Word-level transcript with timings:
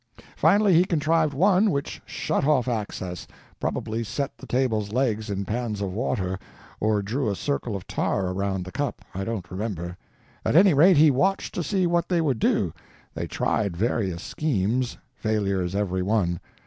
Finally 0.35 0.73
he 0.73 0.83
contrived 0.83 1.31
one 1.31 1.69
which 1.69 2.01
shut 2.07 2.43
off 2.43 2.67
access—probably 2.67 4.03
set 4.03 4.35
the 4.35 4.47
table's 4.47 4.91
legs 4.91 5.29
in 5.29 5.45
pans 5.45 5.79
of 5.79 5.93
water, 5.93 6.39
or 6.79 7.03
drew 7.03 7.29
a 7.29 7.35
circle 7.35 7.75
of 7.75 7.85
tar 7.85 8.31
around 8.31 8.65
the 8.65 8.71
cup, 8.71 9.05
I 9.13 9.23
don't 9.23 9.51
remember. 9.51 9.95
At 10.43 10.55
any 10.55 10.73
rate, 10.73 10.97
he 10.97 11.11
watched 11.11 11.53
to 11.53 11.61
see 11.61 11.85
what 11.85 12.09
they 12.09 12.19
would 12.19 12.39
do. 12.39 12.73
They 13.13 13.27
tried 13.27 13.77
various 13.77 14.23
schemes—failures, 14.23 15.75
every 15.75 16.01
one. 16.01 16.39